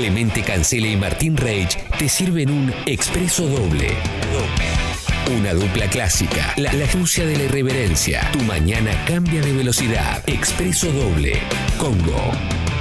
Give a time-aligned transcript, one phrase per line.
[0.00, 3.94] Clemente Cancela y Martín Reich te sirven un expreso doble.
[5.36, 8.30] Una dupla clásica, la, la de la irreverencia.
[8.32, 10.22] Tu mañana cambia de velocidad.
[10.26, 11.38] Expreso doble.
[11.76, 12.32] Congo.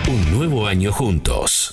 [0.07, 1.71] Un nuevo año juntos.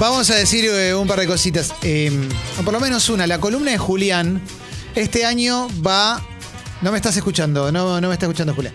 [0.00, 1.72] Vamos a decir eh, un par de cositas.
[1.82, 2.10] Eh,
[2.58, 3.28] o por lo menos una.
[3.28, 4.42] La columna de Julián
[4.96, 6.20] este año va.
[6.82, 8.74] No me estás escuchando, no, no me está escuchando Julián.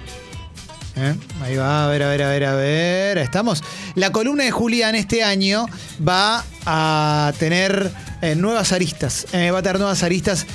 [0.97, 1.13] ¿Eh?
[1.41, 3.17] Ahí va, a ver, a ver, a ver, a ver.
[3.17, 3.63] Estamos.
[3.95, 5.65] La columna de Julián este año
[6.07, 7.91] va a tener
[8.21, 9.27] eh, nuevas aristas.
[9.33, 10.45] Eh, va a tener nuevas aristas.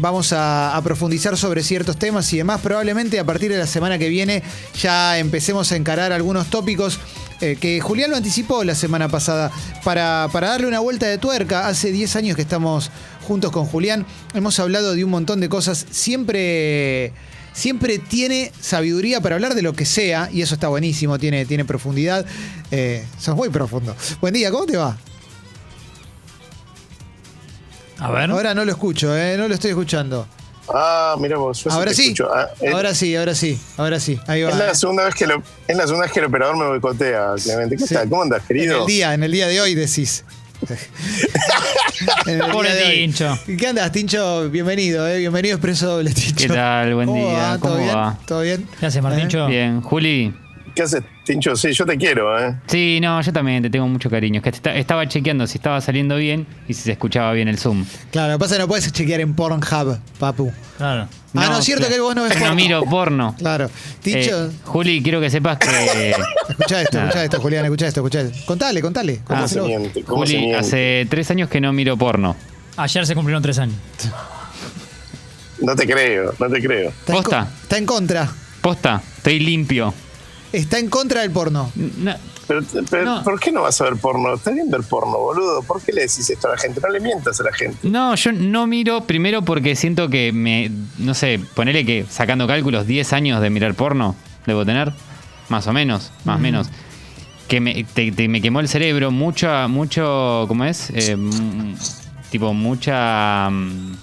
[0.00, 2.60] Vamos a, profundizar sobre ciertos temas y demás.
[2.60, 4.42] Probablemente a partir de la semana que viene
[4.78, 6.98] ya empecemos a encarar algunos tópicos.
[7.38, 9.52] que Julián lo anticipó la semana pasada
[9.84, 11.68] para, para darle una vuelta de tuerca.
[11.68, 12.90] Hace 10 años que estamos
[13.26, 14.04] juntos con Julián.
[14.34, 15.86] Hemos hablado de un montón de cosas.
[15.90, 17.12] Siempre
[17.52, 21.64] siempre tiene sabiduría para hablar de lo que sea, y eso está buenísimo, tiene, tiene
[21.64, 22.24] profundidad.
[22.70, 23.94] Eh, sos muy profundo.
[24.20, 24.96] Buen día, ¿cómo te va?
[27.98, 28.30] A ver.
[28.30, 30.26] Ahora no lo escucho, eh, no lo estoy escuchando.
[30.72, 31.64] Ah, mira vos.
[31.64, 32.28] yo Ahora sí, escucho.
[32.32, 34.20] Ah, es, ahora sí, ahora sí, ahora sí.
[34.26, 34.50] Ahí va.
[34.50, 37.34] es la segunda vez que lo, es la segunda vez que el operador me boicotea,
[37.42, 37.76] Clemente.
[37.76, 37.94] ¿Qué Sí.
[37.94, 38.08] tal?
[38.08, 38.80] ¿Cómo andas, En querido?
[38.82, 40.24] el día, en el día de hoy decís.
[42.52, 42.68] Pobre.
[42.94, 43.38] Tincho.
[43.58, 44.48] ¿Qué andas, Tincho?
[44.50, 45.18] Bienvenido, eh.
[45.18, 46.34] Bienvenido a Expreso Doble, Tincho.
[46.36, 46.94] ¿Qué tal?
[46.94, 47.38] Buen ¿Cómo día.
[47.38, 47.58] va?
[47.58, 47.96] ¿Todo ¿Cómo bien?
[47.96, 48.18] va?
[48.26, 48.68] ¿Todo bien?
[48.78, 49.46] ¿Qué haces, Martincho?
[49.46, 50.34] Bien, Juli.
[50.78, 51.56] ¿Qué haces, Tincho?
[51.56, 52.54] Sí, yo te quiero, ¿eh?
[52.68, 54.36] Sí, no, yo también te tengo mucho cariño.
[54.38, 57.58] Es que esta- estaba chequeando si estaba saliendo bien y si se escuchaba bien el
[57.58, 57.84] Zoom.
[58.12, 60.52] Claro, lo que pasa es que no puedes chequear en Pornhub, papu.
[60.76, 61.08] Claro.
[61.34, 61.94] Ah, no, es cierto claro.
[61.96, 62.46] que vos no ves porno.
[62.50, 63.34] No miro porno.
[63.36, 63.68] Claro.
[64.04, 65.66] Tincho, Eh, Juli, quiero que sepas que.
[66.48, 68.38] escucha esto, escucha esto, Julián, escucha esto, escucha esto.
[68.46, 69.18] Contale, contale.
[69.24, 70.04] ¿Cómo Ah, se miente?
[70.04, 70.60] ¿Cómo se Juli, miente?
[70.64, 72.36] hace tres años que no miro porno.
[72.76, 73.74] Ayer se cumplieron tres años.
[75.60, 76.92] No te creo, no te creo.
[77.04, 77.48] ¿Posta?
[77.62, 78.28] está en contra.
[78.60, 79.92] Posta, estoy limpio.
[80.52, 81.70] Está en contra del porno.
[81.74, 82.14] No,
[82.46, 83.22] Pero, pero No.
[83.24, 84.32] ¿por qué no vas a ver porno?
[84.34, 85.62] Estás viendo el porno, boludo.
[85.62, 86.80] ¿Por qué le decís esto a la gente?
[86.80, 87.78] No le mientas a la gente.
[87.88, 90.70] no, yo no miro primero porque siento que me.
[90.98, 94.92] No sé, ponele que sacando cálculos, 10 años de mirar porno debo tener.
[95.50, 96.68] Más o menos, más o menos.
[97.48, 100.90] Que me, te- te- me quemó el cerebro, mucho, mucho, ¿cómo es?
[100.90, 101.16] Eh,
[102.30, 103.48] tipo, mucha...
[103.50, 103.96] mm,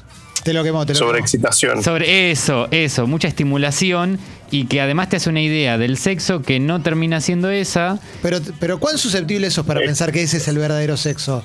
[0.46, 1.10] Te lo quemó, te lo quemó.
[1.10, 1.84] Sobreexcitación.
[1.84, 4.20] Sobre eso, eso, mucha estimulación
[4.52, 7.98] y que además te hace una idea del sexo que no termina siendo esa.
[8.22, 9.86] Pero, pero ¿cuán susceptible sos para Eh.
[9.88, 11.44] pensar que ese es el verdadero sexo?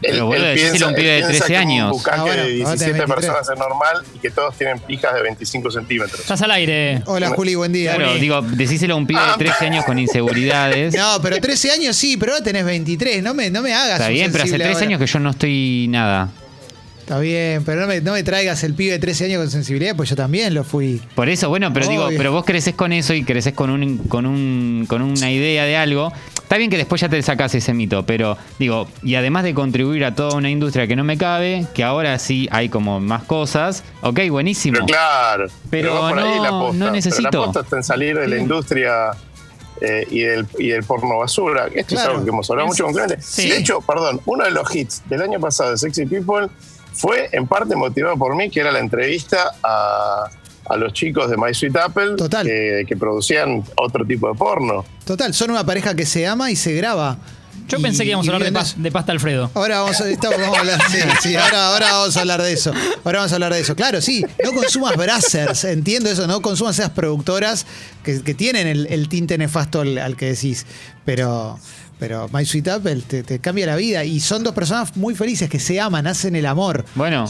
[0.00, 1.92] Pero, boludo, decíselo a un pibe de piensa 13 que años.
[1.92, 3.14] Un Ah, bueno, de ahora tenés 17 23.
[3.16, 6.20] personas es normal y que todos tienen pijas de 25 centímetros.
[6.20, 7.02] Estás al aire.
[7.06, 7.96] Hola, Juli, buen día.
[7.96, 10.94] Claro, digo, decíselo a un pibe de 13 años con inseguridades.
[10.94, 13.20] No, pero 13 años sí, pero ahora tenés 23.
[13.24, 13.94] No me, no me hagas.
[13.98, 14.86] Está bien, pero hace sensible 3 ahora.
[14.86, 16.28] años que yo no estoy nada.
[17.08, 19.96] Está bien, pero no me, no me traigas el pibe de 13 años con sensibilidad,
[19.96, 21.00] pues yo también lo fui.
[21.14, 24.26] Por eso, bueno, pero digo, pero vos creces con eso y creces con un, con
[24.26, 26.12] un, con una idea de algo.
[26.42, 30.04] Está bien que después ya te sacás ese mito, pero digo, y además de contribuir
[30.04, 33.84] a toda una industria que no me cabe, que ahora sí hay como más cosas,
[34.02, 34.74] ok, buenísimo.
[34.74, 36.72] Pero claro, Pero va por ahí no- la posta.
[36.76, 37.22] no Pero necesito.
[37.40, 39.12] la posta está en salir de la industria
[39.80, 41.68] eh, y, del, y del porno basura.
[41.74, 42.02] Esto Claro.
[42.02, 43.22] es algo que hemos hablado mucho con Clemente.
[43.22, 43.48] Sí.
[43.48, 46.48] De hecho, perdón, uno de los hits del año pasado de Sexy People
[46.98, 50.24] fue en parte motivado por mí, que era la entrevista a,
[50.68, 52.44] a los chicos de My Sweet Apple Total.
[52.46, 54.84] Que, que producían otro tipo de porno.
[55.04, 57.16] Total, son una pareja que se ama y se graba.
[57.68, 59.50] Yo Y- pensé que íbamos a hablar de, pas- de pasta Alfredo.
[59.54, 62.52] Ahora vamos a, estamos- vamos a hablar, sí, sí, ahora, ahora vamos a hablar de
[62.52, 62.72] eso.
[63.04, 63.76] Ahora vamos a hablar de eso.
[63.76, 67.66] Claro, sí, no consumas brasers, entiendo eso, no consumas esas productoras
[68.02, 70.64] que, que tienen el, el tinte nefasto al, al que decís.
[71.04, 71.58] Pero,
[71.98, 74.04] pero My Sweet Apple te, te cambia la vida.
[74.04, 76.84] Y son dos personas muy felices que se aman, hacen el amor.
[76.94, 77.26] Bueno,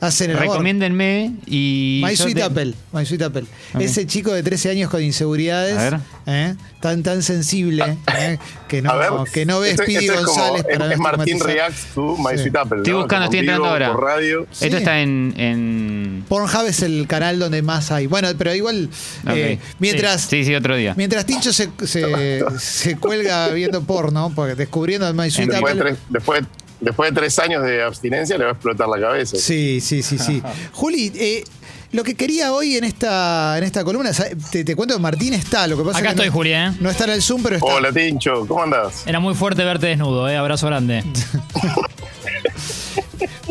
[0.00, 0.48] Hacen el amor.
[0.50, 2.00] recomiéndenme y.
[2.04, 3.44] My Sweet te- Apple, My Sweet Apple.
[3.74, 3.80] Ok.
[3.82, 6.00] Ese chico de 13 años con inseguridades, A ver.
[6.26, 6.54] ¿eh?
[6.80, 8.38] tan tan sensible, ¿eh?
[8.66, 11.38] que no ver, que no ves como- González es, para es Martín.
[11.40, 12.44] Reacts to My Sí.
[12.44, 12.78] Sweet Apple.
[12.78, 12.98] Estoy ¿no?
[13.00, 13.92] buscando, estoy en entrando ahora.
[13.92, 14.46] Por radio.
[14.50, 14.64] Sí.
[14.64, 18.06] Esto está en, en- Pornhub es el canal donde más hay.
[18.06, 18.88] Bueno, pero igual,
[19.28, 20.94] eh, mientras, Sí, sí, otro día.
[20.96, 25.90] mientras Tincho se, se, se cuelga viendo porno, porque descubriendo My Sweet Después de, Apple.
[25.92, 26.42] tres, después,
[26.80, 29.36] después de tres años de abstinencia le va a explotar la cabeza.
[29.36, 30.42] Sí, sí, sí, sí.
[30.72, 31.44] Juli, eh,
[31.92, 34.10] lo que quería hoy en esta, en esta columna,
[34.50, 36.52] te, te cuento que Martín está, lo que pasa Acá es que estoy, no, Juli,
[36.52, 36.72] ¿eh?
[36.80, 37.68] no está en el Zoom, pero está.
[37.68, 39.06] Hola Tincho, ¿cómo andás?
[39.06, 40.36] Era muy fuerte verte desnudo, ¿eh?
[40.36, 41.04] Abrazo grande.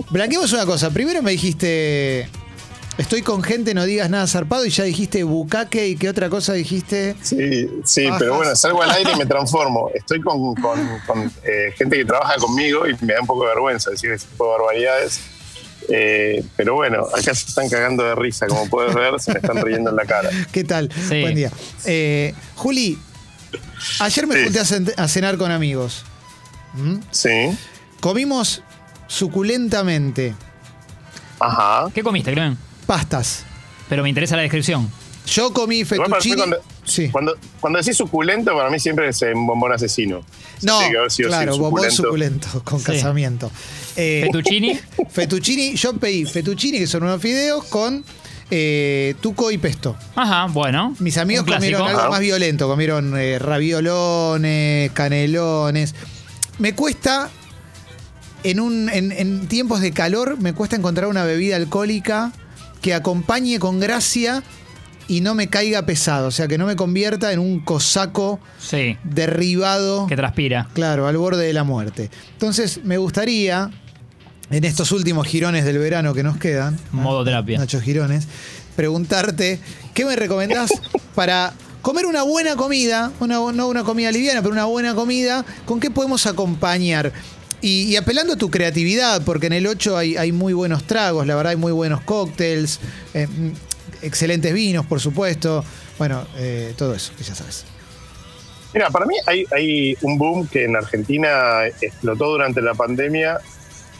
[0.09, 0.89] Blanqueemos una cosa.
[0.89, 2.27] Primero me dijiste,
[2.99, 6.53] estoy con gente, no digas nada zarpado, y ya dijiste bucaque, ¿y qué otra cosa
[6.53, 7.15] dijiste?
[7.23, 8.19] Sí, sí, Bajas.
[8.19, 9.89] pero bueno, salgo al aire y me transformo.
[9.93, 13.49] Estoy con, con- con, eh, gente que trabaja conmigo y me da un poco de
[13.49, 15.19] vergüenza decir ese tipo de barbaridades.
[15.91, 19.59] Eh, pero bueno, acá se están cagando de risa, como puedes ver, se me están
[19.65, 20.29] riendo en la cara.
[20.51, 20.91] ¿Qué tal?
[20.93, 21.21] Sí.
[21.21, 21.51] Buen día.
[21.85, 22.99] Eh, Juli,
[23.99, 24.43] Ayer me Sí.
[24.43, 26.03] junté a, cen- a cenar con amigos.
[26.73, 26.97] ¿Mm?
[27.09, 27.57] Sí.
[27.99, 28.61] Comimos
[29.07, 30.35] suculentamente
[31.39, 31.87] Ajá.
[31.93, 32.57] ¿Qué comiste, Clemen?
[32.89, 33.43] Pastas.
[33.87, 34.89] Pero me interesa la descripción.
[35.27, 36.37] Yo comí fettuccine.
[36.37, 37.09] cuando, Sí.
[37.09, 40.21] cuando, cuando decís suculento, para mí siempre es un bombón asesino.
[40.63, 40.79] No,
[41.27, 42.85] claro, bombón suculento con Sí.
[42.85, 43.51] casamiento.
[43.95, 44.79] Eh, Fettuccini.
[45.11, 48.03] fettuccini, yo pedí fettuccini, que son unos fideos con
[48.49, 49.95] eh, tuco y pesto.
[50.15, 50.95] Ajá, bueno.
[50.97, 51.77] Mis amigos clásico.
[51.77, 52.09] comieron algo Ajá.
[52.09, 55.93] más violento, comieron eh, raviolones, canelones.
[56.57, 57.29] Me cuesta,
[58.43, 62.31] en, un, en, en tiempos de calor, me cuesta encontrar una bebida alcohólica
[62.81, 64.43] que acompañe con gracia
[65.07, 68.95] y no me caiga pesado, o sea, que no me convierta en un cosaco Sí,
[69.03, 70.05] derribado.
[70.07, 70.67] que transpira.
[70.73, 72.11] Claro, al borde de la muerte.
[72.33, 73.71] Entonces, me gustaría,
[74.51, 77.57] en estos últimos girones del verano que nos quedan, Modo terapia.
[77.57, 78.27] Nacho Girones,
[78.75, 79.59] preguntarte,
[79.95, 80.69] ¿qué me recomendás
[81.15, 83.11] para comer una buena comida?
[83.19, 85.43] Una, no una comida liviana, pero una buena comida.
[85.65, 87.11] ¿Con qué podemos acompañar?
[87.61, 91.27] Y, y apelando a tu creatividad, porque en el 8 hay, hay muy buenos tragos,
[91.27, 92.79] la verdad hay muy buenos cócteles,
[93.13, 93.49] eh, mm,
[94.01, 95.63] excelentes vinos, por supuesto.
[95.97, 97.65] Bueno, eh, todo eso, que ya sabes.
[98.73, 103.39] Mira, para mí hay, hay un boom que en Argentina explotó durante la pandemia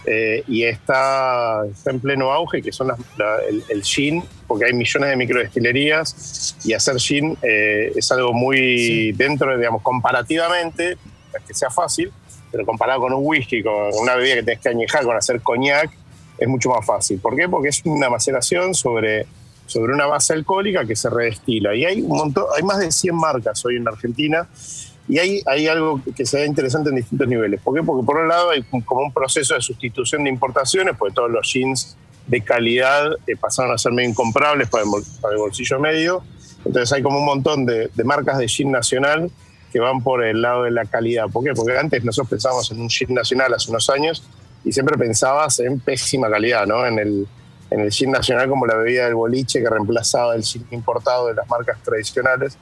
[0.05, 4.65] eh, y está, está en pleno auge, que son las- la- el, el gin, porque
[4.65, 9.12] hay millones de microdestilerías y hacer gin eh, es algo muy Sí.
[9.12, 10.97] dentro, de, digamos, comparativamente,
[11.47, 12.12] que sea fácil,
[12.51, 15.92] pero comparado con un whisky, con una bebida que tenés que añejar, con hacer coñac,
[16.38, 17.19] es mucho más fácil.
[17.19, 17.48] ¿Por qué?
[17.48, 19.25] Porque es una maceración sobre,
[19.66, 21.75] sobre una base alcohólica que se redestila.
[21.75, 24.48] Y hay un montón, hay más de 100 marcas hoy en Argentina
[25.07, 27.60] y hay, hay algo que se ve interesante en distintos niveles.
[27.62, 27.84] ¿Por qué?
[27.84, 31.51] Porque por un lado hay como un proceso de sustitución de importaciones, porque todos los
[31.51, 31.98] jeans
[32.28, 36.24] de calidad eh, pasaron a ser medio incomprables para el, para el bolsillo medio.
[36.63, 39.31] Entonces hay como un montón de, de marcas de jean nacional
[39.71, 41.27] que van por el lado de la calidad.
[41.31, 41.54] ¿Por qué?
[41.54, 44.24] Porque antes nosotros pensábamos en un jean nacional hace unos años
[44.63, 46.86] y siempre pensabas en pésima calidad, ¿no?
[46.86, 47.27] En el,
[47.69, 51.36] en el gin nacional como la bebida del boliche que reemplazaba el gin importado de
[51.36, 52.57] las marcas tradicionales.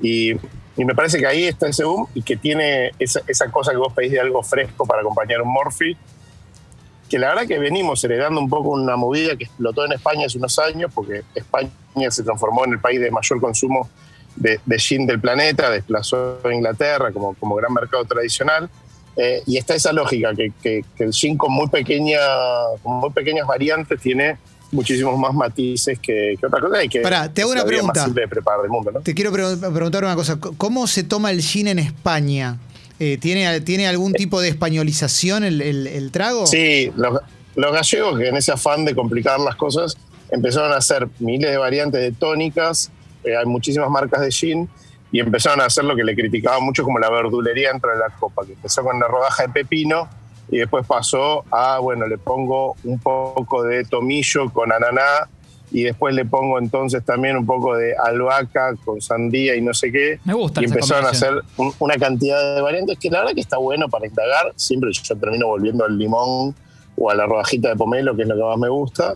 [0.00, 0.32] Y,
[0.76, 3.76] y me parece que ahí está ese boom y que tiene esa, esa cosa que
[3.76, 5.96] vos pedís de algo fresco para acompañar un Morphy,
[7.08, 10.38] que la verdad que venimos heredando un poco una movida que explotó en España hace
[10.38, 11.70] unos años, porque España
[12.10, 13.88] se transformó en el país de mayor consumo
[14.36, 18.68] de, de gin del planeta, desplazó a Inglaterra como, como gran mercado tradicional.
[19.16, 22.18] Eh, y está esa lógica, que, que- que el gin con muy, pequeña,
[22.82, 24.36] con muy pequeñas variantes tiene
[24.72, 26.82] muchísimos más matices que, que otra cosa.
[26.82, 27.92] Y que Pará, te hago una pregunta.
[27.94, 29.00] más simple de preparar del mundo, ¿no?
[29.02, 30.36] Te quiero pre- preguntar una cosa.
[30.58, 32.58] ¿Cómo se toma el gin en España?
[32.98, 36.46] Eh, ¿tiene, ¿Tiene algún tipo de españolización el, el- el trago?
[36.48, 37.20] Sí, los,
[37.54, 39.96] los gallegos que en ese afán de complicar las cosas
[40.30, 42.90] empezaron a hacer miles de variantes de tónicas,
[43.24, 44.68] eh, hay muchísimas marcas de gin
[45.12, 48.10] y empezaron a hacer lo que le criticaban mucho como la verdulería dentro de la
[48.18, 50.08] copa, que empezó con la rodaja de pepino
[50.50, 55.28] y después pasó a, bueno, le pongo un poco de tomillo con ananá
[55.72, 59.90] y después le pongo entonces también un poco de albahaca con sandía y no sé
[59.90, 60.20] qué.
[60.24, 63.40] Me gusta Y empezaron a hacer un- una cantidad de variantes que la verdad que
[63.40, 64.52] está bueno para indagar.
[64.56, 66.54] Siempre yo termino volviendo al limón
[66.96, 69.14] o a la rodajita de pomelo, que es lo que más me gusta.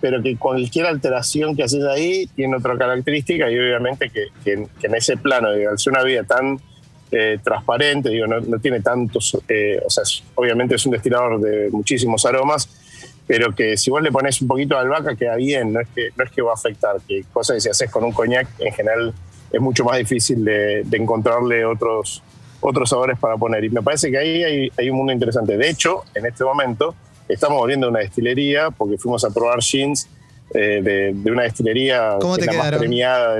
[0.00, 5.16] Pero que cualquier alteración que haces ahí tiene otra característica y obviamente que, en ese
[5.16, 6.58] plano, de al ser una vida tan
[7.10, 12.26] eh, transparente, digo, no, tiene tantos, eh, o sea, obviamente es un destilador de muchísimos
[12.26, 12.68] aromas,
[13.26, 16.10] pero que si vos le pones un poquito de albahaca queda bien, no es que,
[16.16, 18.74] no es que va a afectar, que cosa que si haces con un coñac en
[18.74, 19.14] general
[19.50, 22.22] es mucho más difícil de, encontrarle otros,
[22.60, 23.64] otros sabores para poner.
[23.64, 25.56] Y me parece que ahí hay un mundo interesante.
[25.56, 26.94] De hecho, en este momento
[27.28, 30.08] estamos volviendo a una destilería porque fuimos a probar jeans
[30.54, 33.34] eh, de, de una destilería ¿Cómo que te es la más premiada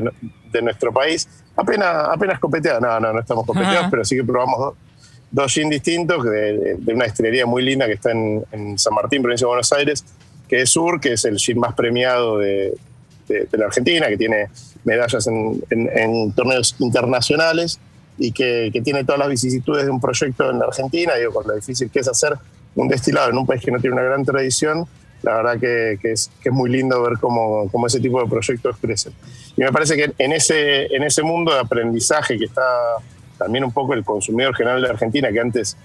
[0.53, 1.29] de, nuestro país.
[1.57, 3.91] Apenas, apenas copeteada, no, no, no estamos copeteados, Ajá.
[3.91, 4.75] pero sí que probamos dos,
[5.31, 9.45] dos gin distintos de, una destilería muy linda que está en, en San Martín, provincia
[9.45, 10.05] de Buenos Aires,
[10.49, 12.75] que es Sur, que es el gin más premiado de,
[13.53, 14.49] la Argentina, que tiene
[14.85, 17.79] medallas en, en- en torneos internacionales
[18.19, 21.47] y que, que tiene todas las vicisitudes de un proyecto en la Argentina, digo, con
[21.47, 22.35] lo difícil que es hacer
[22.79, 24.87] un destilado en un país que no tiene una gran tradición,
[25.23, 29.13] la verdad que, es, muy lindo ver cómo, ese tipo de proyectos crecen.
[29.57, 32.63] Y me parece que en ese, mundo de aprendizaje que está
[33.37, 35.77] también un poco el consumidor general de Argentina, que antes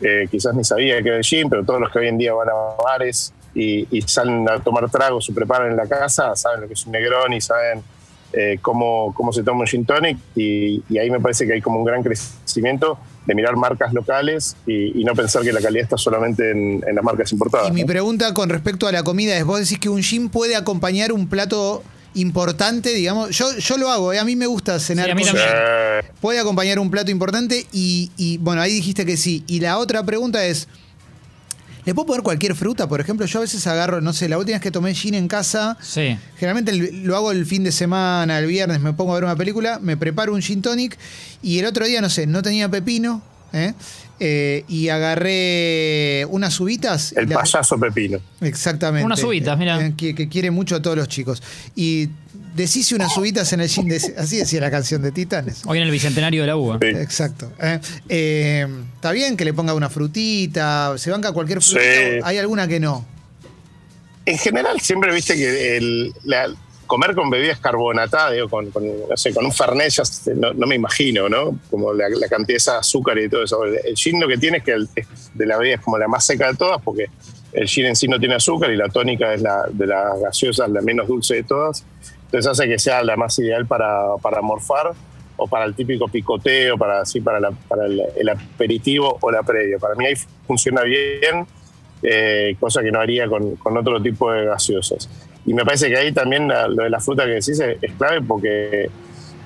[0.00, 2.32] eh, quizás ni sabía que era el gin, pero todos los que hoy en día
[2.32, 6.62] van a bares y, y salen a tomar tragos o preparan en la casa, saben
[6.62, 7.82] lo que es un Negroni, saben
[8.32, 11.60] eh, cómo, cómo se toma un gin tonic y, y ahí me parece que hay
[11.60, 15.84] como un gran crecimiento de mirar marcas locales y, y no pensar que la calidad
[15.84, 17.68] está solamente en, en las marcas importadas.
[17.68, 20.56] Y mi pregunta con respecto a la comida es, vos decís que un gin puede
[20.56, 21.82] acompañar un plato
[22.14, 23.30] importante, digamos.
[23.36, 24.18] Yo, yo lo hago, ¿eh?
[24.18, 25.52] a mí me gusta cenar Sí, a mí con- también.
[26.20, 29.44] Puede acompañar un plato importante y, y, bueno, ahí dijiste que sí.
[29.46, 30.68] Y la otra pregunta es,
[31.88, 32.86] ¿le puedo poner cualquier fruta?
[32.86, 35.26] Por ejemplo, yo a veces agarro, no sé, la última vez que tomé gin en
[35.26, 36.18] casa, Sí.
[36.36, 39.78] generalmente lo hago el fin de semana, el viernes, me pongo a ver una película,
[39.80, 40.98] me preparo un gin tonic
[41.42, 43.22] y el otro día, no sé, no tenía pepino,
[43.54, 43.72] ¿eh?
[44.20, 47.12] Eh, y agarré unas uvitas.
[47.16, 48.18] y el la- payaso pepino.
[48.40, 49.04] Exactamente.
[49.04, 49.84] Unas uvitas, mira.
[49.84, 51.42] Eh, Que, que quiere mucho a todos los chicos.
[51.76, 52.08] Y
[52.56, 55.62] deshice unas uvitas en el gin, de- así decía la canción de Titanes.
[55.66, 56.78] Hoy en el bicentenario de la uva.
[56.80, 56.88] Sí.
[56.88, 57.52] Exacto.
[57.62, 62.20] Eh, eh, Está bien que le ponga una frutita, se banca cualquier frutita, Sí.
[62.24, 63.06] hay alguna que no.
[64.26, 66.48] En general, siempre viste que el, la-
[66.88, 70.02] comer con bebidas carbonatadas, con, con, no sé, con un fernet, ya
[70.34, 71.56] no, no me imagino, ¿no?
[71.70, 73.62] Como la, la cantidad de esa azúcar y todo eso.
[73.64, 74.88] El, el gin lo que tiene es que el-
[75.34, 77.06] de la bebida es como la más seca de todas, porque
[77.52, 80.68] el gin en sí no tiene azúcar y la tónica es la de las gaseosas
[80.70, 81.84] la menos dulce de todas.
[82.24, 84.92] Entonces hace que sea la más ideal para, para morfar
[85.36, 89.42] o para el típico picoteo, para, así, para, la- para el, el aperitivo o la
[89.44, 89.78] previa.
[89.78, 90.14] Para mí ahí
[90.46, 91.46] funciona bien,
[92.02, 95.08] eh, cosa que no haría con, con otro tipo de gaseosas.
[95.48, 97.92] Y me parece que ahí también la- lo de la fruta que decís es, es
[97.96, 98.90] clave porque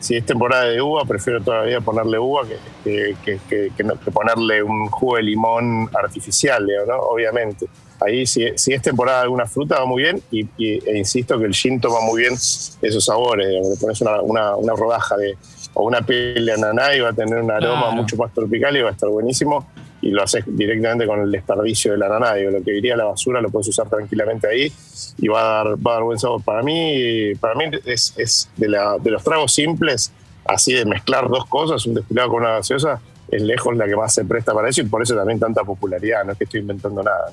[0.00, 2.42] si es temporada de uva, prefiero todavía ponerle uva
[2.82, 3.38] que, que,
[3.76, 6.96] que- no- ponerle un jugo de limón artificial, ¿no?
[6.98, 7.66] Obviamente.
[8.00, 10.20] Ahí, si, si es temporada de alguna fruta, va muy bien.
[10.32, 13.46] Y, y- e insisto que el gin toma muy bien esos sabores.
[13.46, 15.36] Le pones una, una- una rodaja de,
[15.74, 17.92] o una piel de ananá y va a tener un aroma Claro.
[17.92, 19.68] mucho más tropical y va a estar buenísimo.
[20.02, 22.34] Y lo haces directamente con el desperdicio del ananá.
[22.34, 24.72] Digo, lo que iría a la basura lo puedes usar tranquilamente ahí
[25.18, 26.42] y va a dar, va a dar buen sabor.
[26.42, 30.12] Para mí, para mí es, es de, la- de los tragos simples,
[30.44, 34.12] así de mezclar dos cosas, un destilado con una gaseosa, es lejos la que más
[34.12, 36.24] se presta para eso y por eso también tanta popularidad.
[36.24, 37.30] No es que estoy inventando nada.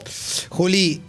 [0.49, 1.01] Juli,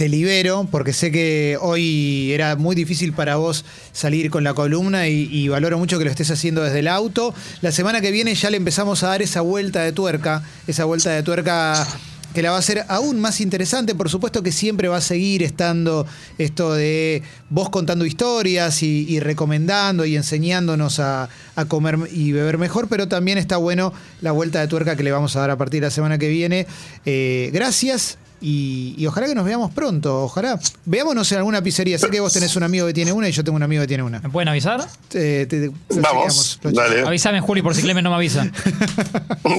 [0.00, 5.08] te libero porque sé que hoy era muy difícil para vos salir con la columna
[5.08, 7.34] y, valoro mucho que lo estés haciendo desde el auto.
[7.60, 11.10] La semana que viene ya le empezamos a dar esa vuelta de tuerca, esa vuelta
[11.10, 11.86] de tuerca
[12.32, 13.94] que la va a hacer aún más interesante.
[13.94, 16.06] Por supuesto que siempre va a seguir estando
[16.38, 22.88] esto de vos contando historias y, recomendando y enseñándonos a, a comer y beber mejor,
[22.88, 23.92] pero también está bueno
[24.22, 26.30] la vuelta de tuerca que le vamos a dar a partir de la semana que
[26.30, 26.66] viene.
[27.04, 28.16] Eh, gracias.
[28.42, 30.22] Y, y ojalá que nos veamos pronto.
[30.24, 30.58] Ojalá.
[30.86, 31.98] Veámonos en alguna pizzería.
[31.98, 33.88] Sé que vos tenés un amigo que tiene una y yo tengo un amigo que
[33.88, 34.18] tiene una.
[34.20, 34.80] ¿Me pueden avisar?
[35.12, 37.02] Eh, te- te- lo Vamos, dale.
[37.06, 38.50] Avísame, Juli, por si Clemen no me avisa.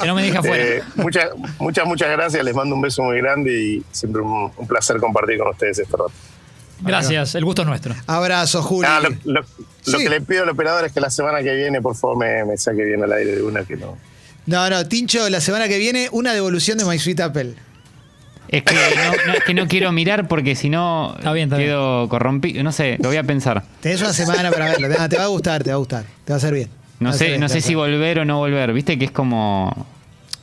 [0.00, 0.64] que no me deje afuera.
[0.64, 1.28] Eh, muchas,
[1.58, 2.44] muchas, muchas gracias.
[2.44, 5.92] Les mando un beso muy grande y siempre un, un placer compartir con ustedes este
[5.96, 6.12] rato.
[6.80, 7.94] Gracias, el gusto es nuestro.
[8.06, 8.86] Abrazo, Juli.
[8.90, 9.46] Ah, lo, lo- lo
[9.98, 10.04] Sí.
[10.04, 12.56] que le pido al operador es que la semana que viene, por favor, me, me
[12.58, 13.96] saque bien al aire de una que no.
[14.46, 17.54] No, no, Tincho, la semana que viene, una devolución de My Sweet Apple.
[18.48, 21.56] Es que no, no, es que no quiero mirar porque si no Está bien, está
[21.60, 22.62] quedo corrompido.
[22.62, 23.64] No sé, lo voy a pensar.
[23.80, 24.88] Tenés una semana para verlo.
[24.88, 26.04] Te va- Te va a gustar, te va a gustar.
[26.24, 26.68] Te va a hacer bien.
[26.68, 28.72] No Te va a hacer sé, bien, no sé si volver o no volver.
[28.72, 29.86] Viste que es como.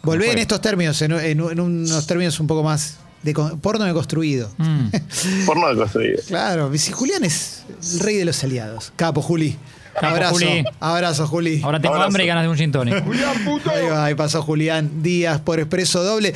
[0.01, 4.51] Volvé en estos términos, en, en- en unos términos un poco más de porno deconstruido.
[4.57, 4.87] Mm.
[5.45, 6.19] Por no construir.
[6.27, 8.91] Claro, si Julián es el rey de los aliados.
[8.97, 9.57] Capo, Juli.
[9.93, 10.63] Capo, abrazo, Juli.
[10.79, 11.61] abrazo, Juli.
[11.63, 12.07] Ahora tengo Abrazo.
[12.07, 12.95] hambre y ganas de un gin tonic.
[13.71, 16.33] Ahí va, ahí pasó Julián Díaz por Expreso Doble.